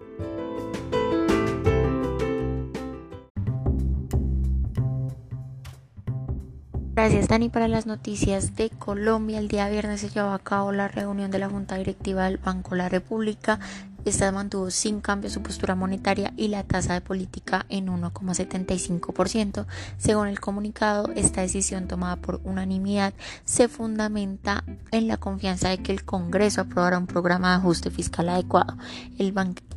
Gracias 7.06 7.28
Dani 7.28 7.50
para 7.50 7.68
las 7.68 7.86
noticias 7.86 8.56
de 8.56 8.68
Colombia. 8.68 9.38
El 9.38 9.46
día 9.46 9.68
viernes 9.68 10.00
se 10.00 10.08
llevó 10.08 10.30
a 10.30 10.40
cabo 10.40 10.72
la 10.72 10.88
reunión 10.88 11.30
de 11.30 11.38
la 11.38 11.48
Junta 11.48 11.76
Directiva 11.76 12.24
del 12.24 12.38
Banco 12.38 12.70
de 12.70 12.78
la 12.78 12.88
República. 12.88 13.60
Esta 14.04 14.32
mantuvo 14.32 14.72
sin 14.72 15.00
cambio 15.00 15.30
su 15.30 15.40
postura 15.40 15.76
monetaria 15.76 16.32
y 16.36 16.48
la 16.48 16.64
tasa 16.64 16.94
de 16.94 17.02
política 17.02 17.64
en 17.68 17.86
1,75%. 17.86 19.66
Según 19.98 20.26
el 20.26 20.40
comunicado, 20.40 21.12
esta 21.14 21.42
decisión 21.42 21.86
tomada 21.86 22.16
por 22.16 22.40
unanimidad 22.42 23.14
se 23.44 23.68
fundamenta 23.68 24.64
en 24.90 25.06
la 25.06 25.16
confianza 25.16 25.68
de 25.68 25.78
que 25.78 25.92
el 25.92 26.04
Congreso 26.04 26.62
aprobará 26.62 26.98
un 26.98 27.06
programa 27.06 27.50
de 27.50 27.58
ajuste 27.58 27.92
fiscal 27.92 28.28
adecuado. 28.30 28.76
El, 29.16 29.32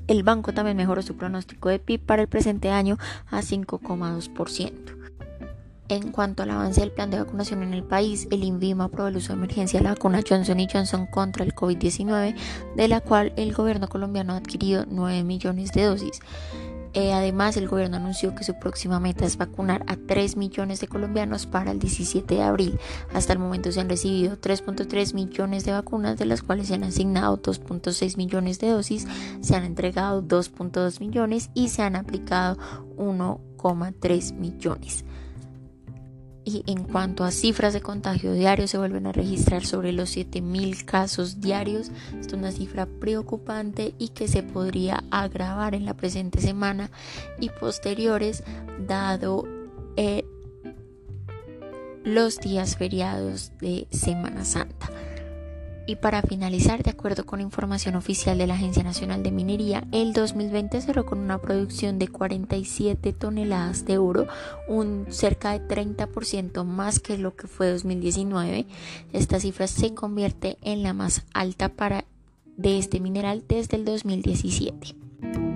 el 0.07 0.24
banco 0.24 0.51
también 0.51 0.77
mejoró 0.77 1.03
su 1.03 1.15
pronóstico 1.15 1.69
de 1.69 1.77
PIB 1.77 2.01
para 2.03 2.24
el 2.24 2.27
presente 2.27 2.71
año 2.71 2.98
a 3.29 3.41
5,2%. 3.41 4.99
En 5.89 6.12
cuanto 6.12 6.43
al 6.43 6.51
avance 6.51 6.81
del 6.81 6.91
plan 6.91 7.10
de 7.10 7.17
vacunación 7.17 7.63
en 7.63 7.74
el 7.74 7.84
país, 7.84 8.27
el 8.29 8.43
INVIMA 8.43 8.84
aprobó 8.86 9.08
el 9.08 9.17
uso 9.17 9.29
de 9.29 9.39
emergencia 9.39 9.79
de 9.79 9.86
la 9.86 9.96
vacuna 9.96 10.22
Johnson 10.27 10.60
Johnson 10.72 11.08
contra 11.08 11.43
el 11.43 11.55
COVID-19, 11.55 12.36
de 12.75 12.88
la 12.88 13.01
cual 13.01 13.34
el 13.38 13.53
gobierno 13.55 13.88
colombiano 13.88 14.34
ha 14.34 14.38
adquirido 14.38 14.86
9 14.88 15.24
millones 15.24 15.72
de 15.72 15.86
dosis. 15.86 16.19
Eh, 16.93 17.12
además, 17.12 17.58
el 17.58 17.67
gobierno 17.67 17.98
anunció 17.98 18.36
que 18.36 18.43
su 18.43 18.53
próxima 18.60 19.00
meta 19.00 19.25
es 19.25 19.38
vacunar 19.38 19.84
a 19.88 19.96
3 19.96 20.38
millones 20.38 20.79
de 20.79 20.88
colombianos 20.88 21.48
para 21.48 21.72
el 21.72 21.79
17 21.79 22.36
de 22.36 22.43
abril. 22.43 22.79
Hasta 23.12 23.34
el 23.34 23.39
momento 23.39 23.72
se 23.72 23.79
han 23.79 23.89
recibido 23.89 24.39
3.3 24.39 25.15
millones 25.15 25.65
de 25.65 25.72
vacunas, 25.72 26.19
de 26.19 26.25
las 26.25 26.43
cuales 26.43 26.67
se 26.67 26.75
han 26.75 26.84
asignado 26.84 27.41
2.6 27.41 28.15
millones 28.15 28.60
de 28.60 28.69
dosis, 28.69 29.08
se 29.41 29.55
han 29.55 29.63
entregado 29.63 30.22
2.2 30.22 31.00
millones 31.00 31.50
y 31.55 31.69
se 31.69 31.81
han 31.81 31.96
aplicado 31.96 32.58
1,3 32.98 34.34
millones. 34.34 35.03
Y 36.50 36.63
en 36.65 36.84
cuanto 36.84 37.25
a 37.25 37.29
cifras 37.29 37.74
de 37.74 37.82
contagio 37.82 38.34
diario, 38.34 38.68
se 38.68 38.79
vuelven 38.79 39.06
a 39.06 39.12
registrar 39.12 39.68
sobre 39.68 39.91
los 39.91 40.18
7.000 40.18 40.84
casos 40.84 41.41
diarios. 41.41 41.91
Esto 42.20 42.36
es 42.36 42.39
una 42.41 42.51
cifra 42.51 42.88
preocupante 42.88 43.94
y 44.00 44.08
que 44.10 44.27
se 44.27 44.41
podría 44.41 45.03
agravar 45.12 45.75
en 45.75 45.86
la 45.86 45.94
presente 45.94 46.41
semana 46.41 46.89
y 47.39 47.50
posteriores, 47.50 48.44
dado 48.88 49.48
eh, 49.96 50.25
los 52.03 52.39
días 52.39 52.77
feriados 52.77 53.51
de 53.60 53.88
Semana 53.91 54.44
Santa. 54.44 54.89
Y 55.89 55.96
para 55.96 56.22
finalizar, 56.22 56.84
de 56.84 56.91
acuerdo 56.91 57.25
con 57.25 57.41
información 57.41 57.96
oficial 57.96 58.38
de 58.38 58.46
la 58.46 58.53
Agencia 58.53 58.84
Nacional 58.84 59.24
de 59.24 59.31
Minería, 59.31 59.88
el 59.91 60.13
2020 60.13 60.81
cerró 60.81 61.03
con 61.03 61.17
una 61.17 61.39
producción 61.39 61.98
de 61.98 62.08
47 62.08 63.12
toneladas 63.12 63.86
de 63.86 63.98
oro, 63.98 64.27
un 64.67 65.08
cerca 65.10 65.58
de 65.58 65.67
30% 65.67 66.63
más 66.63 67.00
que 67.00 67.17
lo 67.17 67.36
que 67.36 67.48
fue 67.48 67.72
2019. 67.72 68.67
Esta 69.13 69.39
cifra 69.39 69.65
se 69.65 69.96
convierte 69.96 70.60
en 70.62 70.84
la 70.84 70.93
más 70.93 71.25
alta 71.34 71.69
para 71.69 72.05
de 72.55 72.77
este 72.77 73.00
mineral 73.00 73.43
desde 73.48 73.77
el 73.77 73.86
2017. 73.86 75.49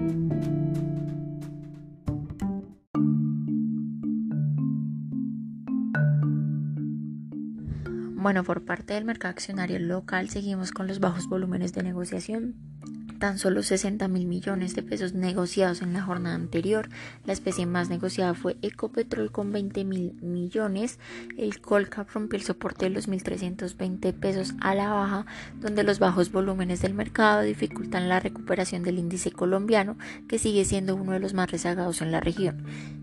Bueno, 8.24 8.46
por 8.46 8.63
parte 8.63 8.94
del 8.94 9.03
mercado 9.03 9.34
accionario 9.34 9.80
local 9.80 10.30
seguimos 10.30 10.72
con 10.72 10.88
los 10.88 11.01
bajos 11.01 11.27
volúmenes 11.27 11.74
de 11.74 11.84
negociación. 11.84 12.56
Tan 13.20 13.38
solo 13.38 13.63
60 13.63 14.08
mil 14.08 14.27
millones 14.27 14.75
de 14.75 14.82
pesos 14.82 15.13
negociados 15.13 15.82
en 15.82 15.92
la 15.92 16.01
jornada 16.01 16.34
anterior. 16.34 16.88
La 17.25 17.34
especie 17.34 17.65
más 17.65 17.89
negociada 17.89 18.34
fue 18.34 18.56
Ecopetrol 18.62 19.30
con 19.34 19.51
20 19.51 19.84
mil 19.84 20.13
millones. 20.22 21.00
El 21.38 21.60
Colcap 21.60 22.10
rompió 22.12 22.39
el 22.39 22.46
soporte 22.46 22.86
de 22.86 22.92
los 22.92 23.10
1.320 23.10 24.13
pesos 24.13 24.53
a 24.62 24.74
la 24.74 24.88
baja, 24.88 25.25
donde 25.60 25.84
los 25.84 26.00
bajos 26.00 26.32
volúmenes 26.32 26.82
del 26.82 26.94
mercado 26.94 27.42
dificultan 27.42 28.08
la 28.08 28.22
recuperación 28.22 28.84
del 28.84 29.00
índice 29.00 29.34
colombiano, 29.34 29.98
que 30.30 30.39
sigue 30.39 30.63
siendo 30.63 30.96
uno 30.96 31.12
de 31.12 31.20
los 31.20 31.34
más 31.34 31.51
rezagados 31.51 32.01
en 32.01 32.13
la 32.13 32.22
región. 32.22 33.03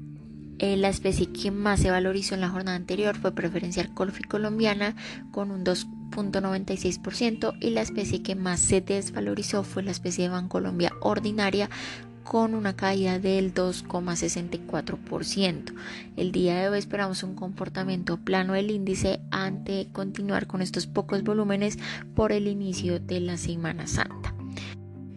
Eh, 0.63 0.77
la 0.77 0.91
especie 0.91 1.33
que 1.33 1.51
más 1.51 1.81
se 1.81 1.91
valorizó 1.91 2.35
en 2.35 2.43
la 2.43 2.51
jornada 2.51 2.77
anterior 2.77 3.17
fue 3.17 3.33
preferencial 3.33 3.95
Colfi 3.95 4.25
colombiana 4.25 4.95
con 5.31 5.51
un 5.51 5.65
2.96% 5.65 7.57
y 7.61 7.71
la 7.71 7.81
especie 7.81 8.23
que 8.23 8.35
más 8.35 8.61
se 8.61 8.83
desvalorizó 8.83 9.65
fue 9.65 9.83
la 9.83 9.91
especie 9.91 10.25
de 10.25 10.31
Bancolombia 10.31 10.93
ordinaria 11.01 11.71
con 12.25 12.55
una 12.55 12.77
caída 12.77 13.19
del 13.19 13.55
2,64%. 13.55 15.73
El 16.19 16.31
día 16.31 16.61
de 16.61 16.69
hoy 16.69 16.79
esperamos 16.79 17.23
un 17.23 17.35
comportamiento 17.35 18.19
plano 18.19 18.53
del 18.53 18.71
índice 18.71 19.23
ante 19.31 19.89
continuar 19.93 20.47
con 20.47 20.61
estos 20.61 20.87
pocos 20.87 21.23
volúmenes 21.23 21.79
por 22.15 22.33
el 22.33 22.49
inicio 22.49 23.01
de 23.01 23.21
la 23.21 23.39
Semana 23.39 23.87
Santa. 23.87 24.35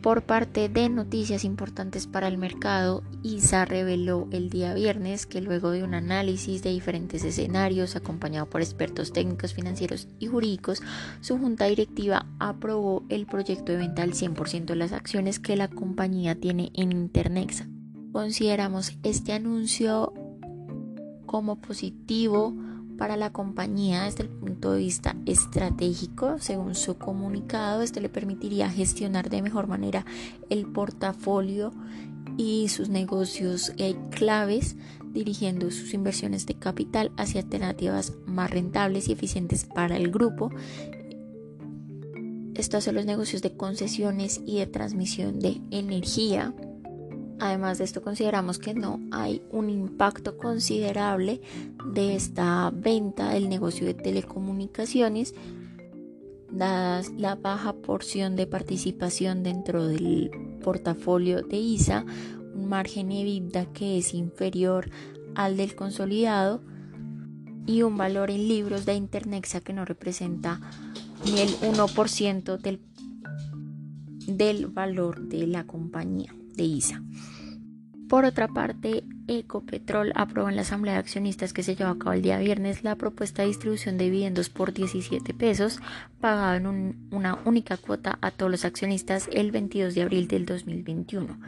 Por 0.04 0.24
parte 0.24 0.68
de 0.68 0.90
noticias 0.90 1.46
importantes 1.46 2.08
para 2.08 2.28
el 2.28 2.38
mercado, 2.38 3.04
ISA 3.24 3.64
reveló 3.64 4.28
el 4.32 4.50
día 4.50 4.74
viernes 4.74 5.26
que 5.26 5.40
luego 5.40 5.72
de 5.72 5.82
un 5.82 5.94
análisis 5.94 6.62
de 6.62 6.72
diferentes 6.72 7.24
escenarios 7.24 7.96
acompañado 7.96 8.50
por 8.50 8.60
expertos 8.60 9.14
técnicos 9.14 9.54
financieros 9.54 10.10
y 10.20 10.28
jurídicos, 10.28 10.82
su 11.22 11.38
junta 11.38 11.68
directiva 11.68 12.26
aprobó 12.38 13.06
el 13.08 13.26
proyecto 13.26 13.72
de 13.72 13.78
venta 13.78 14.04
al 14.04 14.12
100% 14.12 14.66
de 14.66 14.76
las 14.76 14.92
acciones 14.92 15.40
que 15.40 15.56
la 15.56 15.70
compañía 15.70 16.36
tiene 16.36 16.74
en 16.74 16.92
Internexa. 16.92 17.66
Consideramos 18.12 18.98
este 19.04 19.32
anuncio 19.32 20.12
como 21.26 21.62
positivo 21.62 22.54
para 23.04 23.18
la 23.18 23.34
compañía 23.34 24.04
desde 24.04 24.24
el 24.24 24.30
punto 24.30 24.72
de 24.72 24.80
vista 24.80 25.18
estratégico. 25.26 26.40
Según 26.40 26.74
su 26.74 26.98
comunicado, 26.98 27.82
este 27.82 28.00
le 28.00 28.08
permitiría 28.08 28.70
gestionar 28.70 29.30
de 29.30 29.42
mejor 29.42 29.68
manera 29.68 30.06
el 30.50 30.66
portafolio 30.68 31.74
y 32.38 32.70
sus 32.70 32.88
negocios 32.88 33.74
claves, 34.12 34.78
dirigiendo 35.12 35.70
sus 35.70 35.94
inversiones 35.94 36.46
de 36.46 36.54
capital 36.54 37.12
hacia 37.18 37.42
alternativas 37.42 38.14
más 38.26 38.50
rentables 38.50 39.10
y 39.10 39.12
eficientes 39.12 39.66
para 39.66 39.98
el 39.98 40.10
grupo. 40.10 40.50
Estos 42.56 42.86
son 42.86 42.96
los 42.96 43.06
negocios 43.06 43.42
de 43.42 43.58
concesiones 43.58 44.40
y 44.46 44.60
de 44.60 44.68
transmisión 44.68 45.42
de 45.42 45.60
energía. 45.72 46.54
Además 47.40 47.78
de 47.78 47.84
esto 47.84 48.02
consideramos 48.02 48.60
que 48.60 48.74
no 48.74 49.00
hay 49.12 49.42
un 49.52 49.70
impacto 49.70 50.38
considerable 50.38 51.42
de 51.86 52.16
esta 52.16 52.72
venta 52.74 53.30
del 53.30 53.50
negocio 53.50 53.86
de 53.86 53.94
telecomunicaciones, 53.94 55.34
dada 56.50 57.02
la 57.18 57.36
baja 57.36 57.74
porción 57.74 58.36
de 58.36 58.48
participación 58.48 59.44
dentro 59.44 59.88
del 59.88 60.32
portafolio 60.64 61.42
de 61.42 61.58
ISA, 61.58 62.06
un 62.54 62.70
margen 62.70 63.12
EBITDA 63.12 63.66
que 63.74 63.98
es 63.98 64.14
inferior 64.14 64.90
al 65.36 65.58
del 65.58 65.76
consolidado 65.76 66.62
y 67.66 67.82
un 67.82 67.98
valor 67.98 68.30
en 68.30 68.48
libros 68.48 68.86
de 68.86 68.94
Internexa 68.94 69.62
que 69.62 69.74
no 69.74 69.86
representa 69.86 70.62
ni 71.26 71.40
el 71.40 71.50
1% 71.60 72.58
del, 72.58 72.82
del 74.28 74.68
valor 74.68 75.22
de 75.22 75.48
la 75.48 75.66
compañía 75.66 76.36
de 76.56 76.64
ISA. 76.64 77.02
Por 78.10 78.26
otra 78.26 78.48
parte, 78.48 79.04
Ecopetrol 79.28 80.12
aprobó 80.16 80.50
en 80.50 80.56
la 80.56 80.62
Asamblea 80.62 80.94
de 80.94 81.00
Accionistas 81.00 81.54
que 81.54 81.64
se 81.64 81.76
llevó 81.76 81.92
a 81.92 81.98
cabo 81.98 82.14
el 82.14 82.22
día 82.22 82.38
viernes 82.38 82.84
la 82.84 82.96
propuesta 82.96 83.42
de 83.42 83.48
distribución 83.48 83.98
de 83.98 84.06
dividendos 84.06 84.50
por 84.50 84.74
17 84.74 85.34
pesos, 85.34 85.80
pagado 86.20 86.58
en 86.58 87.08
una 87.12 87.40
única 87.46 87.78
cuota 87.78 88.20
a 88.22 88.32
todos 88.32 88.52
los 88.52 88.66
accionistas 88.66 89.30
el 89.32 89.52
22 89.52 89.96
de 89.96 90.02
abril 90.04 90.28
del 90.28 90.46
2021. 90.46 91.40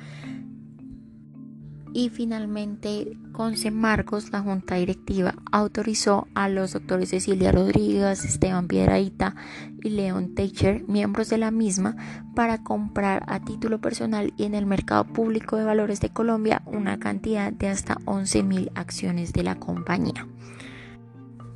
Y 1.96 2.10
finalmente, 2.10 3.18
con 3.32 3.56
Marcos, 3.72 4.30
la 4.34 4.42
Junta 4.42 4.76
Directiva 4.76 5.36
autorizó 5.50 6.28
a 6.36 6.50
los 6.50 6.74
doctores 6.74 7.12
Cecilia 7.12 7.54
Rodríguez, 7.54 8.26
Esteban 8.26 8.68
Piedraíta 8.68 9.38
y 9.82 9.92
León 9.92 10.36
Teicher, 10.36 10.84
miembros 10.90 11.30
de 11.30 11.38
la 11.38 11.52
misma, 11.52 11.96
para 12.36 12.64
comprar 12.64 13.24
a 13.28 13.40
título 13.40 13.80
personal 13.80 14.34
y 14.36 14.44
en 14.44 14.56
el 14.56 14.66
mercado 14.66 15.06
público 15.06 15.56
de 15.56 15.64
valores 15.64 16.02
de 16.02 16.10
Colombia 16.10 16.64
una 16.66 17.00
cantidad 17.00 17.54
de 17.54 17.70
hasta 17.70 17.96
11.000 18.00 18.72
acciones 18.76 19.32
de 19.32 19.44
la 19.44 19.56
compañía. 19.56 20.28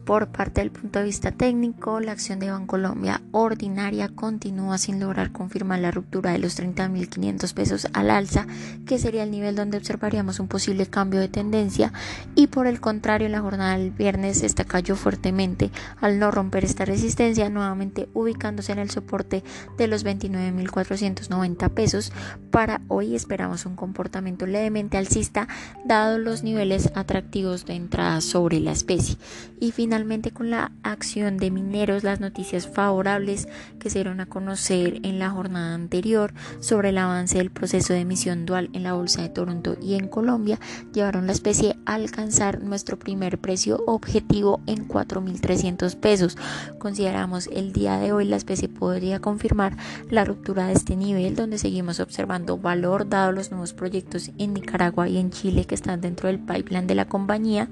Por 0.09 0.29
parte 0.29 0.61
del 0.61 0.71
punto 0.71 0.97
de 0.97 1.05
vista 1.05 1.31
técnico, 1.31 1.99
la 1.99 2.13
acción 2.13 2.39
de 2.39 2.49
Bancolombia 2.49 3.21
ordinaria 3.31 4.09
continúa 4.09 4.79
sin 4.79 4.99
lograr 4.99 5.31
confirmar 5.31 5.81
la 5.81 5.91
ruptura 5.91 6.31
de 6.31 6.39
los 6.39 6.59
30.500 6.59 7.53
pesos 7.53 7.87
al 7.93 8.09
alza, 8.09 8.47
que 8.87 8.97
sería 8.97 9.21
el 9.21 9.29
nivel 9.29 9.55
donde 9.55 9.77
observaríamos 9.77 10.39
un 10.39 10.47
posible 10.47 10.87
cambio 10.87 11.19
de 11.19 11.27
tendencia, 11.27 11.93
y 12.33 12.47
por 12.47 12.65
el 12.65 12.79
contrario, 12.81 13.27
en 13.27 13.33
la 13.33 13.41
jornada 13.41 13.77
del 13.77 13.91
viernes 13.91 14.41
esta 14.41 14.63
cayó 14.63 14.95
fuertemente 14.95 15.69
al 16.01 16.17
no 16.17 16.31
romper 16.31 16.65
esta 16.65 16.85
resistencia, 16.85 17.47
nuevamente 17.51 18.09
ubicándose 18.15 18.71
en 18.71 18.79
el 18.79 18.89
soporte 18.89 19.43
de 19.77 19.87
los 19.87 20.03
29.490 20.03 21.69
pesos. 21.69 22.11
Para 22.49 22.81
hoy 22.87 23.13
esperamos 23.13 23.67
un 23.67 23.75
comportamiento 23.75 24.47
levemente 24.47 24.97
alcista, 24.97 25.47
dado 25.85 26.17
los 26.17 26.41
niveles 26.41 26.89
atractivos 26.95 27.67
de 27.67 27.75
entrada 27.75 28.21
sobre 28.21 28.59
la 28.59 28.71
especie. 28.71 29.15
Y 29.59 29.71
finalmente, 29.71 29.98
Finalmente, 29.99 30.31
con 30.31 30.49
la 30.49 30.71
acción 30.81 31.35
de 31.35 31.51
mineros, 31.51 32.05
las 32.05 32.21
noticias 32.21 32.69
favorables 32.69 33.49
que 33.79 33.89
se 33.89 33.99
dieron 33.99 34.21
a 34.21 34.27
conocer 34.27 35.01
en 35.03 35.19
la 35.19 35.29
jornada 35.29 35.75
anterior 35.75 36.33
sobre 36.61 36.89
el 36.89 36.97
avance 36.97 37.37
del 37.37 37.51
proceso 37.51 37.91
de 37.91 37.99
emisión 37.99 38.45
dual 38.45 38.69
en 38.71 38.83
la 38.83 38.93
Bolsa 38.93 39.21
de 39.21 39.27
Toronto 39.27 39.75
y 39.81 39.95
en 39.95 40.07
Colombia 40.07 40.57
llevaron 40.93 41.27
la 41.27 41.33
especie 41.33 41.75
a 41.85 41.95
alcanzar 41.95 42.63
nuestro 42.63 42.97
primer 42.97 43.39
precio 43.39 43.83
objetivo 43.87 44.61
en 44.67 44.87
4.300 44.87 45.97
pesos. 45.97 46.37
Consideramos 46.77 47.47
el 47.47 47.73
día 47.73 47.97
de 47.97 48.13
hoy 48.13 48.23
la 48.23 48.37
especie 48.37 48.69
podría 48.69 49.19
confirmar 49.19 49.75
la 50.09 50.23
ruptura 50.23 50.67
de 50.67 50.73
este 50.73 50.95
nivel 50.95 51.35
donde 51.35 51.57
seguimos 51.57 51.99
observando 51.99 52.57
valor 52.57 53.09
dado 53.09 53.33
los 53.33 53.51
nuevos 53.51 53.73
proyectos 53.73 54.31
en 54.37 54.53
Nicaragua 54.53 55.09
y 55.09 55.17
en 55.17 55.31
Chile 55.31 55.65
que 55.65 55.75
están 55.75 55.99
dentro 55.99 56.27
del 56.27 56.39
pipeline 56.39 56.87
de 56.87 56.95
la 56.95 57.09
compañía 57.09 57.67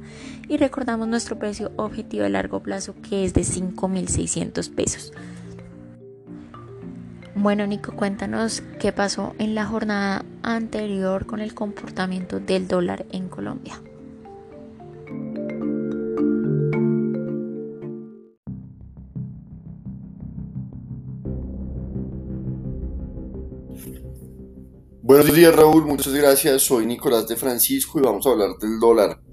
y 0.49 0.57
recordamos 0.57 1.07
nuestro 1.07 1.39
precio 1.39 1.71
objetivo 1.77 2.16
a 2.25 2.29
largo 2.29 2.61
plazo 2.61 2.95
que 3.01 3.25
es 3.25 3.33
de 3.33 3.41
5.600 3.41 4.73
pesos. 4.73 5.13
Bueno, 7.35 7.67
Nico, 7.67 7.95
cuéntanos 7.95 8.63
qué 8.79 8.91
pasó 8.91 9.35
en 9.37 9.53
la 9.53 9.65
jornada 9.65 10.25
anterior 10.41 11.27
con 11.27 11.39
el 11.39 11.53
comportamiento 11.53 12.39
del 12.39 12.67
dólar 12.67 13.05
en 13.11 13.29
Colombia. 13.29 13.79
Buenos 25.03 25.33
días 25.33 25.55
Raúl, 25.55 25.85
muchas 25.85 26.13
gracias. 26.13 26.63
Soy 26.63 26.85
Nicolás 26.85 27.27
de 27.27 27.37
Francisco 27.37 27.99
y 27.99 28.01
vamos 28.01 28.25
a 28.25 28.31
hablar 28.31 28.57
del 28.59 28.79
dólar. 28.79 29.26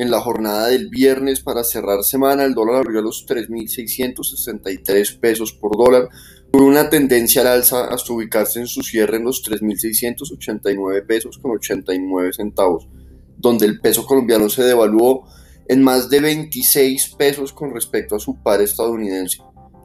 En 0.00 0.10
la 0.10 0.22
jornada 0.22 0.68
del 0.68 0.88
viernes 0.88 1.40
para 1.40 1.62
cerrar 1.62 2.04
semana, 2.04 2.44
el 2.44 2.54
dólar 2.54 2.76
abrió 2.76 3.00
a 3.00 3.02
los 3.02 3.26
3.663 3.26 5.20
pesos 5.20 5.52
por 5.52 5.76
dólar, 5.76 6.08
con 6.50 6.62
una 6.62 6.88
tendencia 6.88 7.42
al 7.42 7.48
alza 7.48 7.84
hasta 7.84 8.14
ubicarse 8.14 8.60
en 8.60 8.66
su 8.66 8.82
cierre 8.82 9.18
en 9.18 9.24
los 9.24 9.44
3.689 9.44 11.06
pesos 11.06 11.36
con 11.36 11.50
89 11.50 12.32
centavos, 12.32 12.88
donde 13.36 13.66
el 13.66 13.78
peso 13.78 14.06
colombiano 14.06 14.48
se 14.48 14.62
devaluó 14.62 15.26
en 15.68 15.82
más 15.82 16.08
de 16.08 16.20
26 16.20 17.16
pesos 17.18 17.52
con 17.52 17.74
respecto 17.74 18.16
a 18.16 18.20
su 18.20 18.42
par 18.42 18.62
estadounidense. 18.62 19.42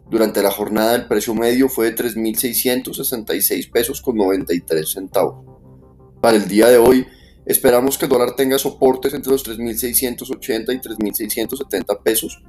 Durante 0.10 0.42
la 0.42 0.52
jornada 0.52 0.96
el 0.96 1.08
precio 1.08 1.36
medio 1.36 1.68
fue 1.68 1.92
de 1.92 1.96
3.666 1.98 3.70
pesos 3.70 4.02
con 4.02 4.16
93 4.16 4.90
centavos. 4.90 5.44
Para 6.22 6.38
el 6.38 6.48
día 6.48 6.70
de 6.70 6.78
hoy 6.78 7.06
esperamos 7.46 7.98
que 7.98 8.06
el 8.06 8.12
dólar 8.12 8.36
tenga 8.36 8.58
soportes 8.58 9.14
entre 9.14 9.32
los 9.32 9.46
3.680 9.46 10.74
y 10.74 10.80
3.670 10.80 12.04
pesos 12.04 12.42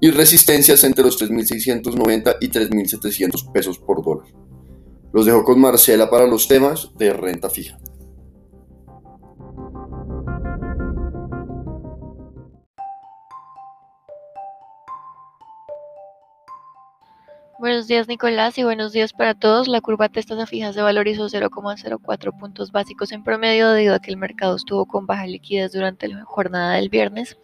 y 0.00 0.10
resistencias 0.10 0.84
entre 0.84 1.04
los 1.04 1.20
3.690 1.20 2.36
y 2.40 2.48
3.700 2.48 3.52
pesos 3.52 3.78
por 3.78 4.04
dólar. 4.04 4.26
Los 5.12 5.24
dejo 5.26 5.44
con 5.44 5.60
Marcela 5.60 6.10
para 6.10 6.26
los 6.26 6.48
temas 6.48 6.90
de 6.98 7.12
renta 7.12 7.48
fija. 7.48 7.78
Buenos 17.66 17.88
días 17.88 18.06
Nicolás 18.06 18.56
y 18.58 18.62
buenos 18.62 18.92
días 18.92 19.12
para 19.12 19.34
todos. 19.34 19.66
La 19.66 19.80
curva 19.80 20.06
de 20.06 20.22
tasas 20.22 20.48
fijas 20.48 20.76
se 20.76 20.82
valorizó 20.82 21.26
0,04 21.26 22.38
puntos 22.38 22.70
básicos 22.70 23.10
en 23.10 23.24
promedio 23.24 23.72
debido 23.72 23.96
a 23.96 23.98
que 23.98 24.12
el 24.12 24.16
mercado 24.16 24.54
estuvo 24.54 24.86
con 24.86 25.04
baja 25.04 25.26
liquidez 25.26 25.72
durante 25.72 26.06
la 26.06 26.24
jornada 26.24 26.74
del 26.74 26.90
viernes. 26.90 27.36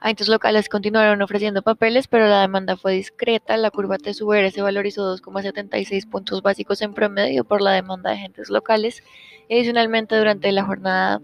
Agentes 0.00 0.28
locales 0.28 0.70
continuaron 0.70 1.20
ofreciendo 1.20 1.60
papeles, 1.60 2.08
pero 2.08 2.28
la 2.28 2.40
demanda 2.40 2.78
fue 2.78 2.94
discreta. 2.94 3.58
La 3.58 3.70
curva 3.70 3.98
TSUR 3.98 4.50
se 4.50 4.62
valorizó 4.62 5.14
2,76 5.14 6.08
puntos 6.08 6.40
básicos 6.40 6.80
en 6.80 6.94
promedio 6.94 7.44
por 7.44 7.60
la 7.60 7.72
demanda 7.72 8.08
de 8.08 8.16
agentes 8.16 8.48
locales. 8.48 9.02
Adicionalmente, 9.50 10.16
durante 10.16 10.50
la 10.50 10.64
jornada 10.64 11.20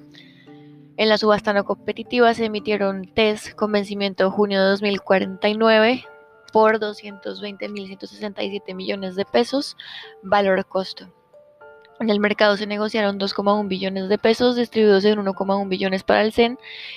en 0.99 1.08
la 1.08 1.16
subasta 1.16 1.54
no 1.54 1.64
competitiva 1.64 2.35
se 2.35 2.44
emitieron 2.44 3.06
test 3.06 3.54
con 3.54 3.73
vencimiento 3.73 4.30
junio 4.30 4.61
de 4.61 4.68
2049 4.68 6.04
por 6.52 6.78
220.167 6.78 8.75
millones 8.75 9.17
de 9.17 9.25
pesos, 9.25 9.78
valor 10.23 10.67
costo. 10.67 11.11
En 12.00 12.11
el 12.11 12.21
mercado 12.21 12.57
se 12.57 12.67
negociaron 12.67 13.19
2,1 13.19 13.67
billones 13.67 14.09
de 14.09 14.19
pesos 14.19 14.55
distribuidos 14.55 15.05
en 15.05 15.19
1,1 15.19 15.69
billones 15.69 16.05
para 16.05 16.23
el 16.23 16.33
CEN 16.33 16.57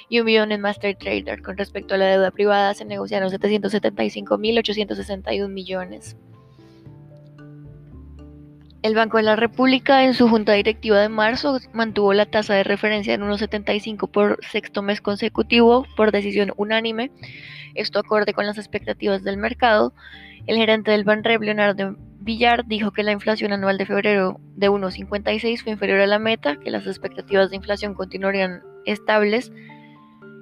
y 0.10 0.20
un 0.20 0.28
billón 0.28 0.52
en 0.52 0.62
Master 0.62 0.96
Trader. 0.96 1.42
Con 1.42 1.58
respecto 1.58 1.96
a 1.96 1.98
la 1.98 2.06
deuda 2.06 2.30
privada 2.30 2.76
se 2.76 2.86
negociaron 2.86 3.32
775.861 3.32 5.48
millones. 5.48 6.18
El 8.84 8.96
Banco 8.96 9.18
de 9.18 9.24
la 9.24 9.36
República 9.36 10.04
en 10.04 10.14
su 10.14 10.28
junta 10.28 10.54
directiva 10.54 11.00
de 11.00 11.10
marzo 11.10 11.60
mantuvo 11.72 12.14
la 12.14 12.26
tasa 12.26 12.56
de 12.56 12.64
referencia 12.64 13.14
en 13.14 13.22
1,75 13.22 14.10
por 14.10 14.40
sexto 14.44 14.82
mes 14.82 15.02
consecutivo 15.02 15.86
por 15.96 16.12
decisión 16.12 16.52
unánime 16.58 17.12
esto 17.76 18.00
acorde 18.00 18.34
con 18.34 18.46
las 18.46 18.58
expectativas 18.58 19.24
del 19.24 19.38
mercado. 19.38 19.94
El 20.48 20.58
gerente 20.58 20.92
del 20.92 21.04
Banrep, 21.04 21.42
Leonardo 21.42 21.96
Villar, 22.20 22.66
dijo 22.66 22.92
que 22.92 23.04
la 23.04 23.12
inflación 23.12 23.54
anual 23.54 23.78
de 23.78 23.86
febrero 23.86 24.40
de 24.56 24.70
1,56 24.70 25.64
fue 25.64 25.74
inferior 25.74 26.00
a 26.00 26.08
la 26.08 26.20
meta, 26.20 26.58
que 26.58 26.72
las 26.72 26.88
expectativas 26.88 27.50
de 27.50 27.56
inflación 27.58 27.94
continuarían 27.94 28.62
estables 28.86 29.52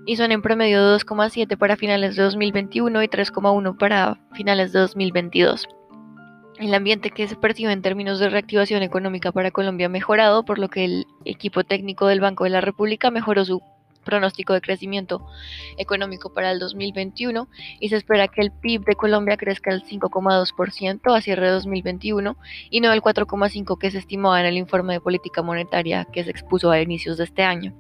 y 0.06 0.16
son 0.16 0.32
en 0.32 0.42
promedio 0.42 0.88
de 0.88 0.98
2,7 0.98 1.58
para 1.58 1.76
finales 1.76 2.16
de 2.16 2.24
2021 2.24 3.04
y 3.04 3.08
3,1 3.08 3.78
para 3.78 4.20
finales 4.34 4.72
de 4.72 4.80
2022. 4.80 5.68
El 6.60 6.74
ambiente 6.74 7.10
que 7.10 7.26
se 7.26 7.38
percibe 7.38 7.72
en 7.72 7.82
términos 7.82 8.20
de 8.20 8.28
reactivación 8.28 8.84
económica 8.84 9.32
para 9.32 9.50
Colombia 9.50 9.86
ha 9.86 9.90
mejorado, 9.90 10.44
por 10.44 10.60
lo 10.60 10.68
que 10.68 10.84
el 10.84 11.08
equipo 11.24 11.64
técnico 11.64 12.08
del 12.08 12.20
Banco 12.20 12.44
de 12.44 12.50
la 12.50 12.60
República 12.60 13.12
mejoró 13.12 13.46
su 13.46 13.62
pronóstico 14.04 14.52
de 14.52 14.60
crecimiento 14.60 15.26
económico 15.78 16.34
para 16.34 16.52
el 16.52 16.60
2021 16.60 17.48
y 17.80 17.88
se 17.88 17.96
espera 17.96 18.28
que 18.28 18.42
el 18.42 18.52
PIB 18.52 18.84
de 18.84 18.96
Colombia 18.96 19.38
crezca 19.38 19.72
al 19.72 19.84
5,2% 19.84 21.16
a 21.16 21.22
cierre 21.22 21.46
de 21.46 21.54
2021 21.54 22.36
y 22.70 22.82
no 22.82 22.92
el 22.92 23.02
4,5% 23.02 23.78
que 23.78 23.92
se 23.92 24.00
estimaba 24.00 24.42
en 24.42 24.48
el 24.48 24.58
informe 24.58 24.96
de 24.96 25.00
política 25.00 25.42
monetaria 25.42 26.04
que 26.12 26.26
se 26.26 26.32
expuso 26.32 26.72
a 26.72 26.82
inicios 26.82 27.18
de 27.18 27.24
este 27.24 27.44
año. 27.44 27.74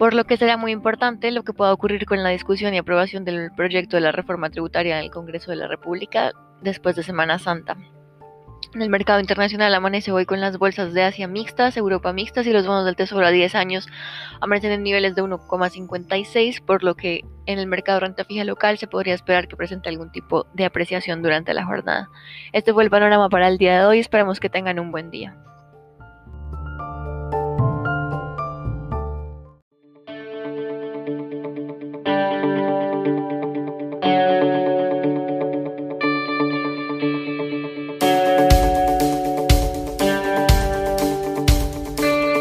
Por 0.00 0.14
lo 0.14 0.24
que 0.24 0.38
será 0.38 0.56
muy 0.56 0.72
importante 0.72 1.30
lo 1.30 1.42
que 1.42 1.52
pueda 1.52 1.74
ocurrir 1.74 2.06
con 2.06 2.22
la 2.22 2.30
discusión 2.30 2.72
y 2.72 2.78
aprobación 2.78 3.26
del 3.26 3.50
proyecto 3.54 3.98
de 3.98 4.00
la 4.00 4.12
reforma 4.12 4.48
tributaria 4.48 4.98
en 4.98 5.04
el 5.04 5.10
Congreso 5.10 5.50
de 5.50 5.58
la 5.58 5.68
República 5.68 6.32
después 6.62 6.96
de 6.96 7.02
Semana 7.02 7.38
Santa. 7.38 7.76
En 8.72 8.80
el 8.80 8.88
mercado 8.88 9.20
internacional 9.20 9.74
amanece 9.74 10.10
hoy 10.10 10.24
con 10.24 10.40
las 10.40 10.56
bolsas 10.56 10.94
de 10.94 11.02
Asia 11.02 11.28
mixtas, 11.28 11.76
Europa 11.76 12.14
mixtas 12.14 12.46
y 12.46 12.52
los 12.54 12.66
bonos 12.66 12.86
del 12.86 12.96
Tesoro 12.96 13.26
a 13.26 13.30
10 13.30 13.54
años 13.54 13.88
amanecen 14.40 14.72
en 14.72 14.84
niveles 14.84 15.14
de 15.16 15.22
1,56, 15.22 16.64
por 16.64 16.82
lo 16.82 16.94
que 16.94 17.26
en 17.44 17.58
el 17.58 17.66
mercado 17.66 18.00
renta 18.00 18.24
fija 18.24 18.44
local 18.44 18.78
se 18.78 18.86
podría 18.86 19.12
esperar 19.12 19.48
que 19.48 19.56
presente 19.56 19.90
algún 19.90 20.10
tipo 20.10 20.46
de 20.54 20.64
apreciación 20.64 21.20
durante 21.20 21.52
la 21.52 21.66
jornada. 21.66 22.08
Este 22.54 22.72
fue 22.72 22.84
el 22.84 22.90
panorama 22.90 23.28
para 23.28 23.48
el 23.48 23.58
día 23.58 23.80
de 23.80 23.84
hoy, 23.84 23.98
esperamos 23.98 24.40
que 24.40 24.48
tengan 24.48 24.80
un 24.80 24.92
buen 24.92 25.10
día. 25.10 25.36